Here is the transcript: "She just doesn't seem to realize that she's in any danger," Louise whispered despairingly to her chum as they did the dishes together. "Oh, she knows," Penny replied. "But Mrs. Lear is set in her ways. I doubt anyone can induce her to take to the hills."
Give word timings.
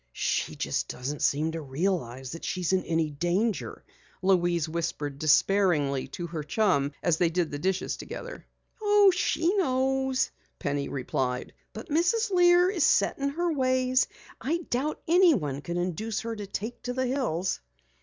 "She 0.13 0.55
just 0.55 0.87
doesn't 0.87 1.21
seem 1.21 1.51
to 1.51 1.61
realize 1.61 2.31
that 2.31 2.43
she's 2.43 2.73
in 2.73 2.83
any 2.85 3.11
danger," 3.11 3.83
Louise 4.23 4.67
whispered 4.67 5.19
despairingly 5.19 6.07
to 6.17 6.25
her 6.25 6.41
chum 6.41 6.93
as 7.03 7.17
they 7.17 7.29
did 7.29 7.51
the 7.51 7.59
dishes 7.59 7.97
together. 7.97 8.47
"Oh, 8.81 9.11
she 9.13 9.55
knows," 9.57 10.31
Penny 10.57 10.89
replied. 10.89 11.53
"But 11.71 11.89
Mrs. 11.89 12.31
Lear 12.31 12.67
is 12.71 12.83
set 12.83 13.19
in 13.19 13.29
her 13.29 13.53
ways. 13.53 14.07
I 14.41 14.63
doubt 14.71 15.03
anyone 15.07 15.61
can 15.61 15.77
induce 15.77 16.21
her 16.21 16.35
to 16.35 16.47
take 16.47 16.81
to 16.81 16.93
the 16.93 17.05
hills." 17.05 17.59